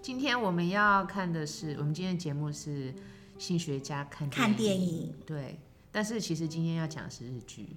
[0.00, 2.94] 今天我们要看的是，我们今天的节目是
[3.36, 5.12] 新学家看看电影。
[5.26, 5.58] 对，
[5.90, 7.76] 但是其实今天要讲的是日剧。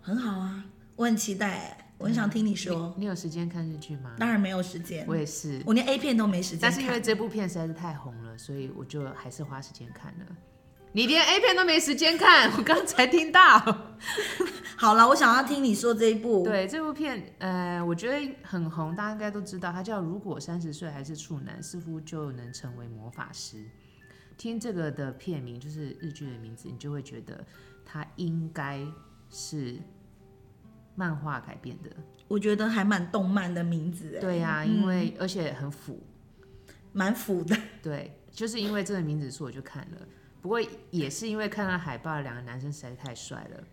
[0.00, 0.64] 很好啊，
[0.96, 2.92] 我很期待，我很想听你说。
[2.96, 4.14] 你，你有时间看日剧吗？
[4.18, 6.58] 当然没有时间，我也是，我连 A 片都没时间。
[6.60, 10.26] 但是因为这部片实在是太红了，所以我就还是花时间看了。
[10.96, 13.40] 你连 A 片都没时间看， 我刚才听到。
[14.78, 16.44] 好了，我想要听你说这一部。
[16.44, 23.56] 对，这部片，呃，我觉得很红，大家应该都知道，它叫《如果三十岁还是处男，似乎就能成为魔法师》。
[24.36, 27.44] 听这个的片名，就是日剧的名字，你就会觉得
[27.84, 28.80] 它应该
[29.30, 29.76] 是
[30.94, 31.90] 漫画改编的。
[32.28, 34.16] 我觉得还蛮动漫的名字。
[34.20, 36.00] 对呀、啊，因为、嗯、而且很腐，
[36.92, 37.56] 蛮腐的。
[37.82, 39.98] 对，就是因为这个名字，所以我就看了。
[40.44, 43.64] 不过也是因为看到海报，两个男生实在太帅了，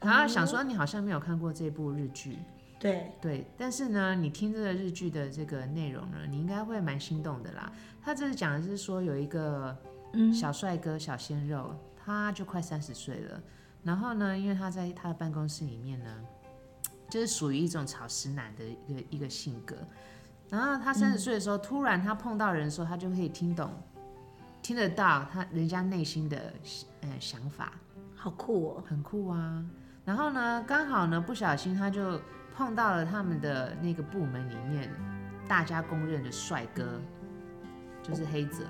[0.00, 2.36] 然后想说你好像没有看过这部日剧，
[2.80, 3.12] 对。
[3.20, 7.72] 对，但是呢，你听这个日剧的这个内容呢，你应该会蛮心动的啦。
[8.02, 9.78] 他这是讲的是说有一个
[10.34, 13.40] 小帅哥小鲜肉，他就快三十岁了，
[13.84, 16.24] 然后呢，因为他在他的办公室里面呢，
[17.08, 19.76] 就是属于一种草食男的一个一个性格，
[20.50, 23.70] 然后他三十岁的时候，突然他碰到人的时候，他就可以听懂。
[24.66, 26.52] 听得到他人家内心的
[27.02, 27.74] 呃想法，
[28.16, 29.64] 好酷哦，很酷啊。
[30.04, 32.20] 然后呢，刚好呢不小心他就
[32.52, 34.90] 碰到了他们的那个部门里面
[35.46, 37.00] 大家公认的帅哥，
[38.02, 38.64] 就是黑泽，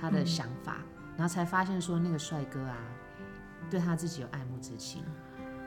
[0.00, 2.78] 他的想法，嗯，然后才发现说那个帅哥啊
[3.68, 5.04] 对他自己有爱慕之情。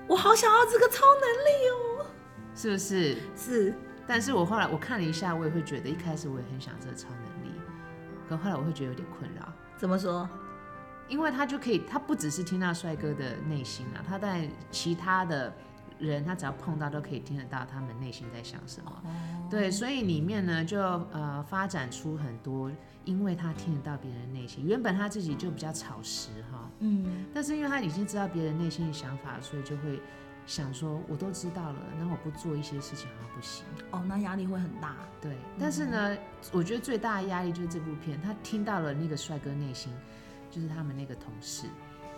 [0.07, 2.05] 我好想要这个超能力哦，
[2.55, 3.17] 是不是？
[3.35, 3.75] 是。
[4.07, 7.51] 但是我后来我看了一下，我也会觉得一开始我也很想这个超能力，
[8.27, 9.53] 可后来我会觉得有点困扰。
[9.79, 10.29] 怎么说？
[11.07, 15.51] 因为他就可以，他不只是听到帅哥的内心啊，他在其他的
[15.97, 18.91] 人，他只要碰到都可以听得到他们内心在想什么。
[18.91, 19.49] Oh.
[19.49, 22.69] 对，所以里面呢，就呃发展出很多，
[23.05, 30.01] 因为他听得到别人内心，原本他自己就比较草食哈，嗯，但是因为他已经知道别人内心的想法，所以就会
[30.49, 33.63] 想说，我都知道了，那我不做一些事情好像不行。
[33.91, 34.95] 哦，oh, 那压力会很大。
[35.21, 36.19] 对，但是呢，嗯、
[36.51, 39.93] 我觉得最大的压力就是这部片，他听到了那个帅哥内心，
[40.49, 41.67] 就是他们那个同事，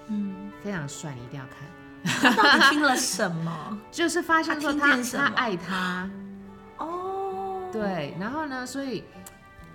[0.07, 1.67] 嗯，非常帅，你一定要看。
[2.33, 3.77] 他到底 听了什么？
[3.91, 6.09] 就是发现说他他，他爱他。
[6.77, 7.69] 哦。
[7.69, 9.03] 对，然后呢，所以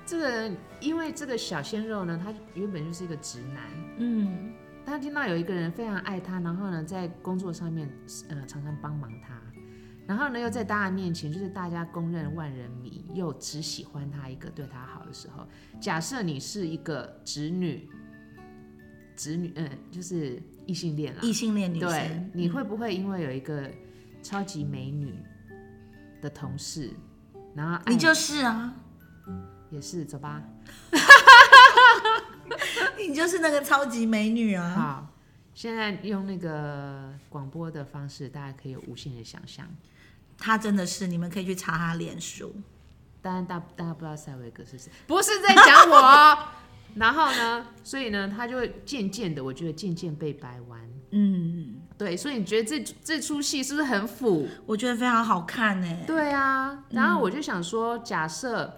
[0.07, 0.51] 这个
[0.81, 3.63] 因为这个小鲜肉呢，他原本就是一个直男，
[3.99, 4.55] 嗯。
[4.87, 7.91] 他听到有一个人非常爱他，然后呢，在工作上面，
[8.29, 9.35] 呃，常常帮忙他，
[10.07, 15.47] 然后呢，又在大家面前，就是大家公认万人迷，又只喜欢他一个，对他好的时候，
[15.81, 17.91] 假设你是一个直女，
[19.17, 23.69] 直女，嗯，就是异性恋啦，异性恋女生，对，你会不会因为有一个
[24.23, 25.19] 超级美女
[26.23, 26.91] 的同事，
[27.55, 28.73] 然后你就是啊，
[29.71, 30.43] 也是，走吧。
[33.09, 34.71] 你就是那个超级美女啊！
[34.71, 35.07] 好，
[35.55, 39.67] 现在用那个广播的方式，大家可以有无限的想象。
[40.39, 42.55] 她真的是，你们可以去查她脸书。
[43.21, 46.39] 当然，大大家不知道塞维格是谁，不是在讲我。
[46.97, 50.81] 然后呢，所以呢，他就会渐渐的，我觉得渐渐被掰弯。
[51.11, 52.17] 嗯，对。
[52.17, 54.49] 所以你觉得这这出戏是不是很腐？
[54.65, 55.99] 我觉得非常好看呢。
[56.07, 56.85] 对啊。
[56.91, 58.73] 然后我就想说，假设。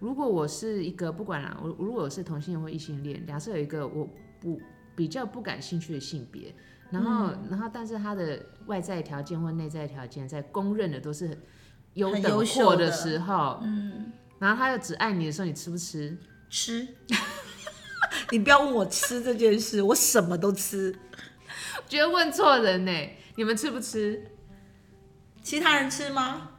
[0.00, 4.08] 如果我是一个不管啦，我如果我是同性恋或异性恋，假设有一个我
[4.40, 4.60] 不
[4.96, 6.54] 比较不感兴趣的性别，
[6.90, 11.38] 然后、嗯、然后但是他的外在条件或内在条件在公认的都是
[11.94, 16.16] 优等货的时候，嗯，然后他又只爱你的时候，你吃不吃？
[16.48, 16.88] 吃。
[18.32, 20.94] 你不要问我吃这件事，我什么都吃。
[21.86, 22.92] 觉得问错人呢？
[23.36, 24.24] 你们吃不吃？
[25.42, 26.50] 其他人吃吗？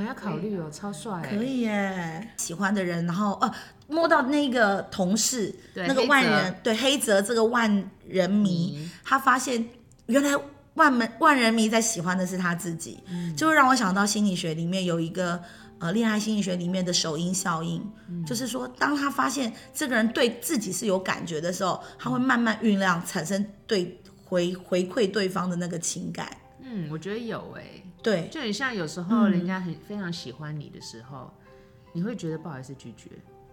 [0.00, 1.22] 还要考虑哦，超帅！
[1.28, 3.52] 可以耶，喜欢的人，然后呃，
[3.88, 9.68] 摸到那个同事，那个万人，对黑泽这个万人迷，嗯、他发现
[10.06, 10.30] 原来
[10.74, 15.40] 万门万人迷在喜欢的是他自己，嗯、就会让我想到心理学里面有一个
[15.78, 26.28] 呃恋爱心理学里面的首因效应，嗯、就是说当他发现这个人对自己是有感觉的时候，他会慢慢酝酿产生对回回馈对方的那个情感。
[26.70, 27.82] 嗯，我觉得有哎。
[28.02, 31.50] 对，就很像有时候人家很非常喜欢你的时候，嗯、
[31.92, 33.10] 你会觉得不好意思拒绝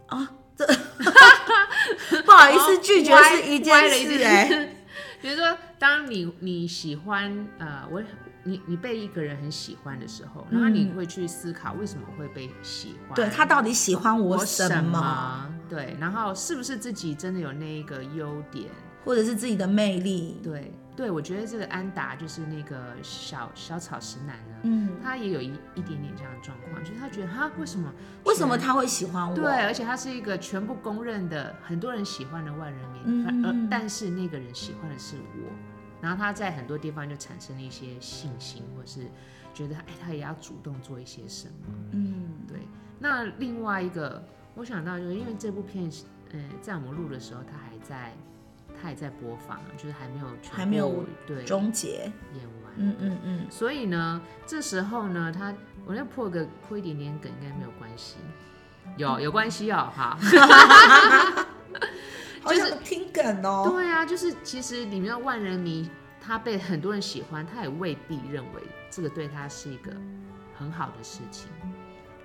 [0.07, 0.29] 啊。
[0.55, 0.65] 这
[2.25, 4.73] 不好意思拒绝是一件事哎、欸。
[5.21, 8.01] 比如说，当你你喜欢呃，我
[8.43, 14.45] 你你被一个人很喜欢的时候，然后你会去思考为什么会被喜欢，对他到底喜欢我？
[14.45, 18.69] 什么对，然后是不是自己真的有那一个优点，
[19.03, 20.39] 或者是自己的魅力？
[20.43, 27.93] 对对，我觉得这个安达就是那个小小草石男呢，嗯，他也有一一点点这样的状况，就是他觉得他为什么
[28.25, 29.35] 为什么他会喜欢我？
[29.35, 35.53] 对，而且他是一个全部公认的很多人喜欢的万人迷，嗯，而但是那个人喜欢的是我。
[35.99, 39.07] 然后他在很多地方就产生了一些信心，或是
[39.53, 41.73] 觉得哎，他也要主动做一些什么。
[41.91, 42.59] 嗯，对。
[42.99, 44.23] 那另外一个，
[44.53, 45.91] 我想到就是因为这部片，
[46.31, 48.13] 嗯，在我们录的时候，他还在，
[48.81, 52.73] 他也在播放，就是还没有还没有对终结演完。
[52.75, 53.47] 嗯嗯嗯。
[53.49, 55.53] 所以呢，这时候呢，他
[55.85, 58.17] 我要破个破一点点梗应该没有关系，
[58.97, 60.17] 有有关系哦，哈。
[62.47, 65.89] 就是听梗哦，对啊，就是其实里面的万人迷，
[66.21, 69.91] 他被很多人喜欢，他也未必认为这个对他是一个
[70.57, 71.49] 很好的事情。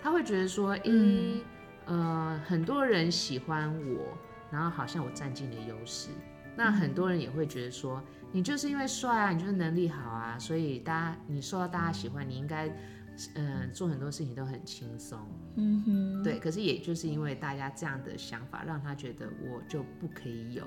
[0.01, 1.41] 他会觉得说，嗯，
[1.87, 4.17] 呃，很多人喜欢我，
[4.49, 6.11] 然后好像我占尽了优势。
[6.57, 8.03] 那很多人也会觉得说，
[8.33, 12.71] 你就是因为帅啊，你就是能力好啊，所以大家你受到大家喜欢，你应该。
[13.35, 15.19] 嗯，做很多事情都很轻松，
[15.57, 16.39] 嗯哼，对。
[16.39, 20.65] 可是也就是因为大家这样的想法，让他觉得我就不可以有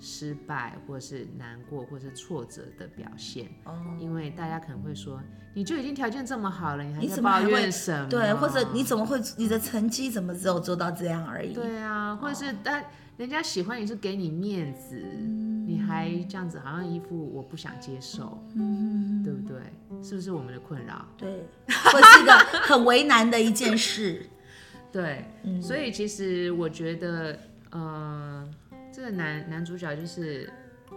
[0.00, 3.46] 失败，或是难过，或是挫折的表现。
[3.64, 5.20] 哦，因为大家可能会说，
[5.54, 8.08] 你就已经条件这么好了，你还在抱怨什么？
[8.08, 11.52] 对，或者你怎么会，你的成绩怎么只有做到这样而已？
[11.52, 12.84] 对啊，或者是但
[13.16, 15.02] 人家喜欢你是给你面子。
[15.02, 19.58] 嗯你还这样子，好像一副我不想接受，嗯，对不对？
[20.00, 21.04] 是不是我们的困扰？
[21.18, 21.28] 对，
[21.66, 22.32] 会是一个
[22.62, 24.24] 很为难的一件事。
[24.92, 27.36] 对，嗯，所以其实我觉得，
[27.70, 28.48] 呃，
[28.96, 30.50] 这个男男主角就是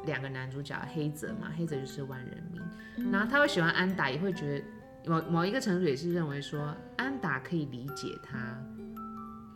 [0.05, 2.61] 两个男主角，黑泽嘛，黑泽就是万人迷，
[2.95, 4.65] 嗯，然后他会喜欢安达，也会觉得
[5.05, 8.57] 某某一个程度也是认为说，安达可以理解他。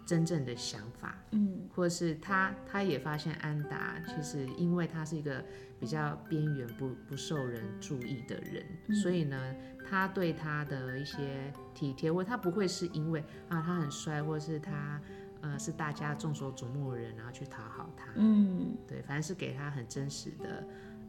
[0.06, 5.42] 真正的想法，嗯，或者是他，他也发现安达其实因为他是一个
[5.80, 9.56] 比较边缘、不不受人注意的人，嗯，所以呢，
[9.90, 15.00] 他对他的一些体贴，或他不会是因为啊他很帅，或是他
[15.44, 20.68] 呃是大家众所瞩目的人，然后去讨好他，嗯，对，反正是给他很真实的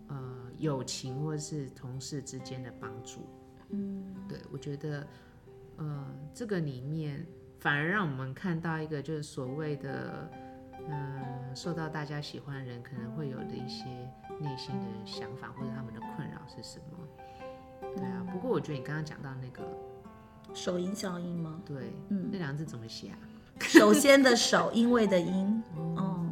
[0.08, 3.26] 呃友情或是同事之间的帮助，
[3.70, 5.06] 嗯，对，我觉得
[5.78, 7.26] 呃这个里面。
[7.60, 10.30] 反而让我们看到一个，就是所谓的，
[10.86, 13.86] 嗯，受到大家喜欢的人可能会有的一些
[14.38, 17.08] 内心的想法，或者他们的困扰是什么？
[17.96, 18.22] 对啊。
[18.30, 19.62] 不过我觉得你刚刚讲到那个
[20.52, 21.58] 首因效应吗？
[21.64, 23.18] 对，嗯，那两个字怎么写啊？
[23.60, 25.62] 首先的首，因为的因。
[25.96, 26.26] 哦，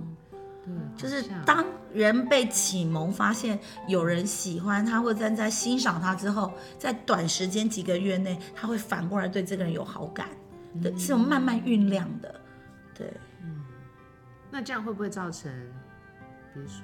[0.64, 3.58] 对，就是当人被启蒙，发现
[3.88, 10.28] 有人喜欢他，或站在欣赏他之后，在短时间几个月内，他会反过来对这个人有好感。
[10.82, 12.40] 对，是有慢慢酝酿的，
[12.94, 13.62] 对，嗯，
[14.50, 15.52] 那这样会不会造成，
[16.54, 16.80] 比如说，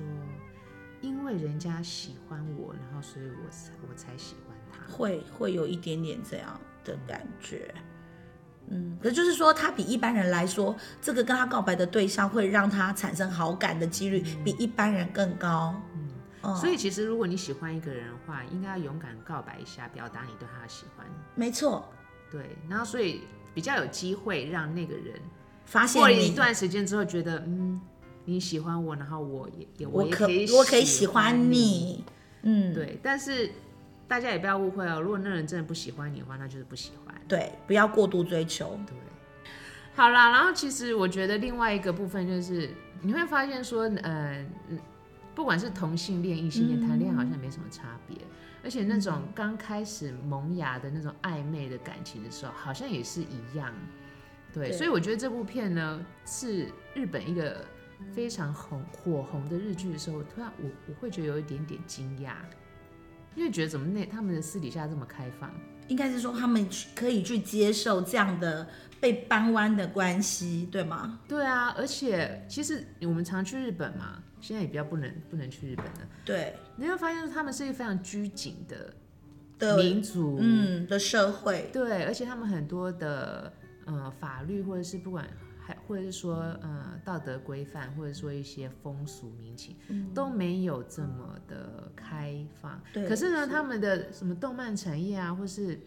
[1.00, 7.74] 因为人家喜欢我，然后所以我才我才喜欢他，会会有一点点这样的感觉，
[8.70, 16.08] 嗯，可就是说，他比一般人来说，这个跟他告白的对象会让他产生好感的几率比一般人更高，嗯，
[16.42, 21.88] 嗯，所以其实如果你喜欢一个人的话，应该要勇敢告白一下，表达你对他的喜欢，没错，
[22.30, 23.22] 对，然后所以。
[23.54, 25.14] 比较有机会让那个人
[25.64, 27.80] 发现，过了一段时间之后，觉得嗯，
[28.24, 32.04] 你喜欢我，然后我也也我也可以我可以喜欢你，
[32.42, 33.00] 嗯，对。
[33.02, 33.50] 但是
[34.08, 37.14] 大家也不要误会哦，如果那人真的不喜欢你的话，那就是不喜欢。
[37.28, 38.80] 对，不要过度追求。
[38.86, 38.96] 对，
[39.94, 42.70] 好啦，然后其实我觉得另外一个部分就是
[43.02, 44.44] 你会发现说，呃，
[45.34, 48.16] 不管是同性恋、异性恋谈恋爱，好像没什么差别。
[48.64, 53.72] 而且那种刚开始萌芽的那种暧昧的感情的时候，好像也是一样，
[54.52, 54.70] 对。
[54.70, 57.64] 对，所以我觉得这部片呢，是日本一个
[58.12, 62.32] 非常红火红的日剧的时候，突然我我会觉得有一点点惊讶，
[63.34, 65.50] 因为觉得怎么那他们的私底下这么开放，
[65.88, 68.66] 应该是说他们可以去接受这样的
[69.00, 71.18] 被扳弯的关系，对吗？
[71.28, 74.22] 对啊，而且其实我们常去日本嘛。
[74.40, 76.08] 现在也比较不能不能去日本了。
[76.24, 78.94] 对，你会发现他们是一个非常拘谨的
[79.58, 81.68] 的民族，嗯，的社会。
[81.72, 83.52] 对，而且他们很多的
[83.84, 85.28] 呃法律或者是不管
[85.68, 92.80] 还或者是说呃道德规范或者说一些风俗民情、嗯、都没有这么的开放。
[92.90, 93.06] 对。
[93.06, 95.78] 可是呢，是他们的什么动漫产业啊，或是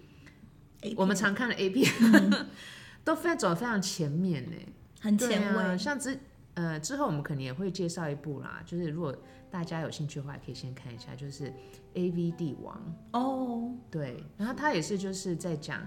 [0.96, 2.48] 我们常看的 A 片，嗯、
[3.04, 4.56] 都非常走得非常前面呢，
[5.00, 5.76] 很前卫、啊。
[5.76, 6.20] 像之
[6.54, 9.16] 呃，之后我们可能也会介绍一部啦，就是如果
[9.50, 11.46] 大家有兴趣的话，可以先看一下，就是
[11.96, 12.78] 《AV 帝王》
[13.20, 15.86] 哦，对，然后他也是就是在讲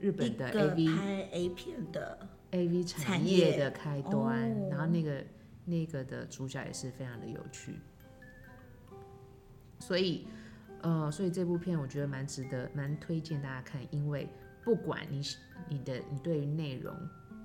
[0.00, 5.24] 日本的 AV 拍 A 片的 AV 产业的开端，哦、然后那个
[5.64, 7.74] 那个的主角也是非常的有趣，
[9.78, 10.26] 所以
[10.82, 14.28] 呃，所以这部片我觉得蛮值得，蛮推荐大家看，因为
[14.64, 15.22] 不管你
[15.68, 16.94] 你的你对于内容。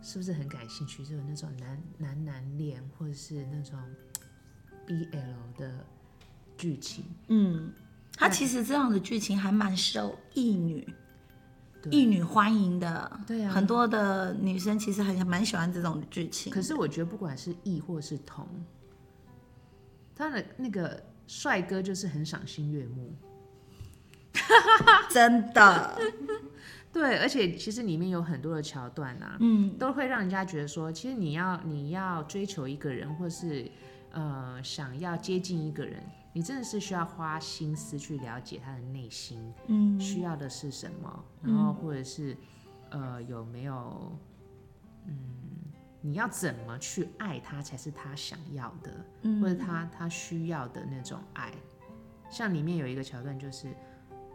[0.01, 1.03] 是不是很感兴趣？
[1.03, 3.79] 就有那种男男男恋，或者是那种
[4.85, 5.83] BL 的
[6.55, 7.05] 剧情。
[7.29, 7.73] 嗯，
[8.15, 10.87] 他其实这样的剧情还蛮受异女
[11.91, 13.19] 异女欢迎的。
[13.27, 16.51] 对啊，很多的女生其实很蛮喜欢这种剧情。
[16.51, 18.47] 可是我觉得不管是异或是同，
[20.15, 23.13] 他的那个帅哥就是很赏心悦目，
[25.09, 25.97] 真的。
[26.93, 33.69] 对，而且其实里面有很多的桥段啊，嗯，都会让人家觉得说，其实你要你要追求一个人，或是
[34.13, 36.01] 呃想要接近一个人，
[36.35, 42.35] 你真的是需要花心思去了解他的内心，嗯，需要的是什么，然后或者是
[42.89, 44.19] 呃有没有，
[45.05, 45.15] 嗯，
[46.01, 51.53] 你要怎么去爱他才是他想要的，嗯，或者他他需要的那种爱，
[52.29, 53.73] 像里面有一个桥段就是。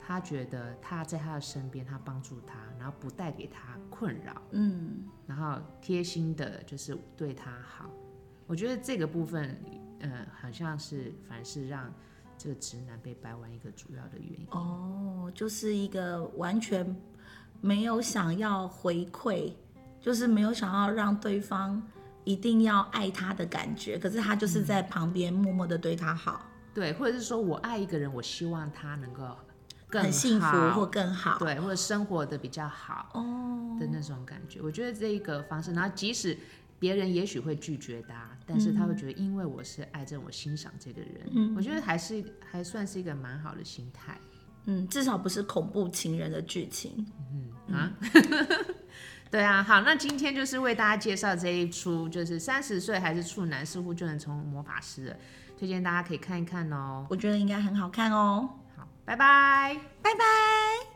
[0.02, 7.88] 他觉得他在他的身边，他帮助他，然后不带给他困扰，嗯，然后贴心的，就是对他好。
[8.48, 9.56] 我觉得这个部分，
[10.00, 11.92] 呃，好像是凡是让
[12.36, 14.46] 这个直男被掰弯一个主要的原因。
[14.50, 16.96] 哦，就是一个完全
[17.60, 19.52] 没有想要回馈，
[20.00, 21.82] 就是没有想要让对方
[22.24, 26.42] 一定要爱他的感觉，可是他就是在旁边默默的对他好。
[26.44, 29.36] 嗯，对，或者是说我爱一个人，我希望他能够。
[29.92, 34.60] 更幸福或更好，对，或者生活的比较好哦的那种感觉。
[34.60, 34.66] Oh.
[34.68, 36.38] 我觉得这一个方式，然后即使
[36.78, 44.18] 别人也许会拒绝他，但是他会觉得，因为我是爱着我欣赏这个人，嗯，我觉得还是还算是一个蛮好的心态。
[44.64, 47.06] 嗯，至少不是恐怖情人的剧情。
[47.32, 47.92] 嗯啊，
[49.30, 55.16] 对啊，好，那今天就是为大家介绍这一出，就是三十岁还是处男，似乎就能成为魔法师了，
[55.56, 57.06] 推荐大家可以看一看哦。
[57.08, 58.50] 我觉得应该很好看哦。
[58.76, 60.89] 好拜拜，拜拜。